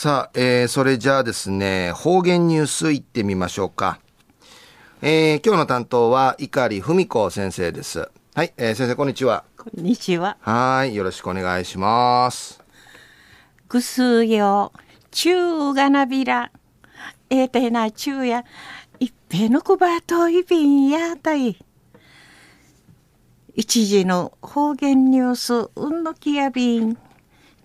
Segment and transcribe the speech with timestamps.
[0.00, 3.98] さあ、えー、それじゃあですね、方言ニュースいってみましょうか。
[5.02, 8.08] えー、今日の担当は碇文子先生です。
[8.32, 9.42] はい、えー、先生こんにちは。
[9.56, 10.36] こんにちは。
[10.40, 12.62] はい、よろしくお願いします。
[13.68, 14.72] ぐすよ、
[15.10, 16.52] 中がなびら、
[17.28, 18.44] えー、てな中や、
[19.00, 21.58] 一平のくばといびんやたい。
[23.56, 26.96] 一時の方言ニュース、うんのきやびん。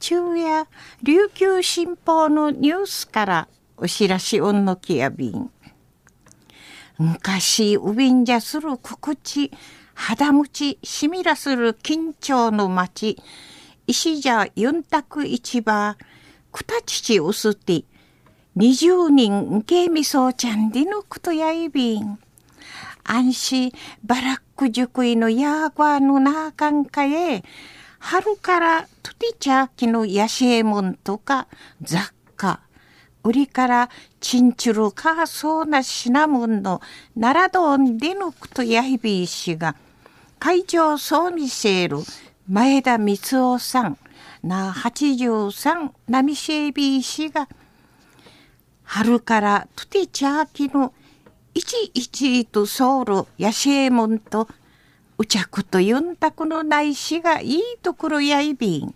[0.00, 0.66] 昼夜
[1.02, 5.50] 琉球新報のニュースからお知らしうんのきやびん。
[6.98, 9.52] 昔ウビンジャするくち
[9.94, 13.16] 肌持ちしみらする緊張の町
[13.86, 15.96] 石じゃユンタク市場
[16.50, 17.84] くたちちうすて
[18.56, 22.18] 二十人んけみそうちゃんでのくとやいびん。
[23.04, 23.72] 安心
[24.04, 27.42] バラック塾医のヤーガーのなあかんかへ
[28.00, 31.46] 春からトゥティチャーキのヤシエモンとか
[31.82, 32.60] 雑貨、
[33.22, 36.80] 売りからチンチュルカーソーなシナモンの
[37.14, 39.76] ナラドンデヌクとヤヒビー氏が。
[40.38, 41.98] 会場総ミセール
[42.48, 43.98] 前田光夫さん。
[44.42, 47.48] な83ナミシェビー氏が。
[48.82, 50.94] 春からトゥティチャーキの
[51.54, 54.48] 11とソウルヤシエモンと
[55.20, 58.94] うちゃくとゆんたくのないしがいいところやいびん。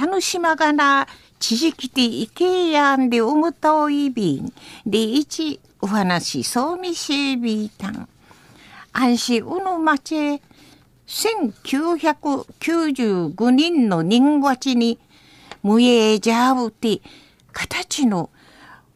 [0.00, 1.08] 楽しまがな、
[1.40, 4.52] ちじきていけやんでおむといびん。
[4.86, 8.08] でいち、お話そうみしえびいたん。
[8.92, 10.40] 安心うぬまち
[11.08, 15.00] 1995人の人わちに、
[15.64, 17.00] 無えじゃうて、
[17.50, 18.30] 形の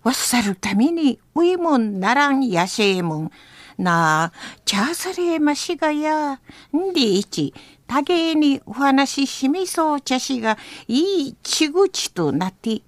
[0.05, 3.33] わっさるために、ういもんならんやせえもん。
[3.79, 4.33] なあ、
[4.65, 6.41] チャーサレーマシガや、
[6.75, 7.53] んでいち、
[7.87, 10.57] 多芸にお話ししみそうちゃしが
[10.89, 12.83] いいちぐちとなって、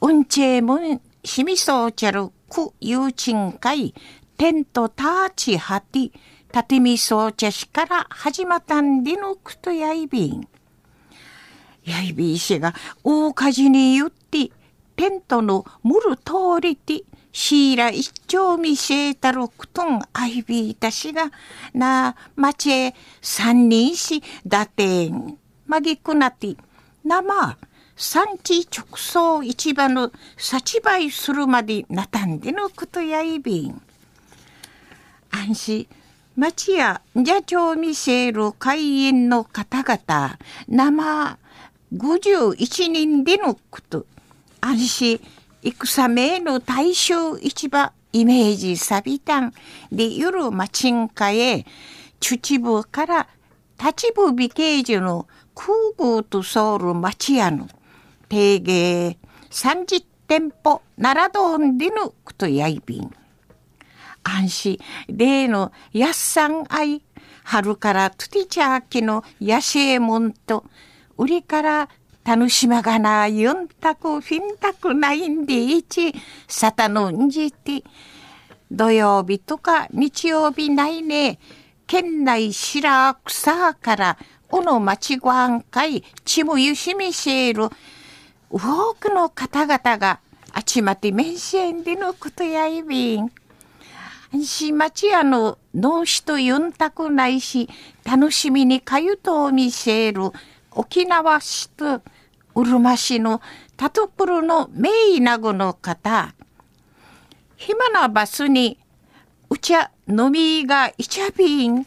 [0.00, 3.94] うんちえもんしみそうちゃるくゆうちんかい、
[4.36, 6.12] テントターチはて、
[6.52, 10.46] たてみそうちゃしから始まったんでのくとやいびん。
[11.84, 14.50] やいびいしが大火事に言って、
[14.94, 17.02] テントのむる通りて、
[17.34, 21.32] シーラ一丁見せたろくとんあいびいたしが、
[21.74, 25.36] な、まちえ三人し、だてん、
[25.66, 26.56] まぎくなて、
[27.04, 27.58] なま、
[27.96, 33.82] 産地直送市場の幸売するまでなたんでのことやいびん。
[35.32, 35.88] 安心、
[36.36, 41.38] 町や社長見せる会員の方々、生
[41.92, 44.06] 51人でのこと、
[44.60, 45.20] 安心、
[45.64, 49.54] 戦めの大衆市場イメージサビタン
[49.90, 51.64] で夜町んかへ
[52.20, 53.28] 秩父から
[53.82, 57.68] 立部美形樹の空港とソウル町屋の
[58.28, 59.18] 定芸
[59.50, 63.10] 30店舗奈良丼でのことやいびん。
[64.22, 67.02] 安心例のやっさん愛
[67.42, 70.64] 春からトゥティチャーキのヤシエモンと
[71.16, 71.88] 売りから
[72.24, 76.14] 楽しまがな、ユンタク、フィンタクないんでいち、
[76.48, 77.84] サタのんじて、
[78.70, 81.38] 土曜日とか日曜日ないね、
[81.86, 84.18] 県内白草から、
[84.48, 87.68] おの町ごはん会、ちむゆしみせる、
[88.50, 90.20] 多くの方々が、
[90.52, 91.36] あちまて面
[91.72, 93.30] んでのことやいびん。
[94.42, 97.68] し町屋の脳死とユンタクないし、
[98.02, 100.30] 楽しみにかゆとを見せる、
[100.70, 102.00] 沖縄市と
[102.54, 103.40] うるま市の
[103.76, 106.34] タトプルの名医なごの方、
[107.56, 108.78] 暇なバスに
[109.50, 111.86] うちゃ飲みがいちゃびん、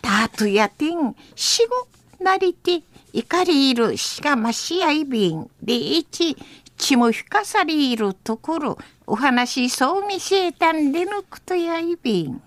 [0.00, 1.66] たとやてん、し
[2.18, 2.82] ごなりて、
[3.12, 6.36] いかりいるしかましやいびん、でいち、
[6.76, 12.42] ちもひかさりいるところ、お話そう見せたんでのことやいびん。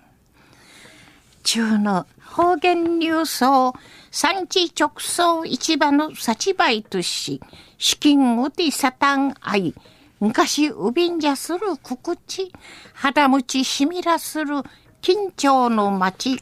[1.44, 3.74] 中の方言ニュースを
[4.12, 7.42] 産地直送市場の幸売とし、
[7.78, 9.74] 資金をてサタン愛、
[10.20, 12.52] 昔うびんじゃするくくち、
[12.94, 14.56] 肌持ちしみらする
[15.02, 16.42] 緊張の町、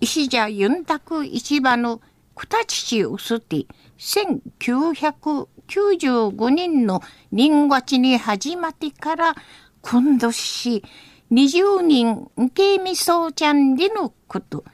[0.00, 2.00] 石じゃゆんたく市場の
[2.34, 3.66] くたちちうすて、
[3.98, 7.02] 1995年の
[7.32, 9.34] 人月に始まってから、
[9.80, 10.84] 今年
[11.32, 14.64] 20人受けみそうちゃんでのこと、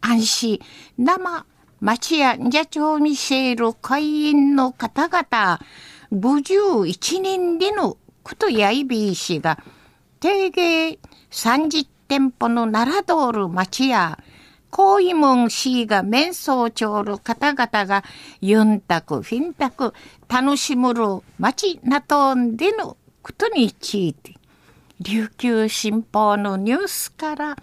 [0.00, 0.60] 安心。
[0.98, 1.46] 生
[1.82, 5.60] 町や社長見せいる会員の方々、
[6.12, 9.58] 51人でのことやいびいしが、
[10.20, 11.00] 定芸
[11.32, 14.20] 30店舗の奈良道路町や、
[14.70, 18.04] こういもんしが面相長る方々が
[18.40, 19.92] ユンタク、フィンタク、
[20.28, 21.02] 楽しむる
[21.40, 24.36] 街なとんでのことについて、
[25.00, 27.56] 琉球新報のニュースから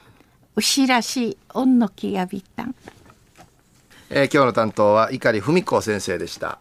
[0.58, 2.76] 牛らしおんのきやびたん。
[4.12, 6.60] えー、今日の担当は碇文子先生でした。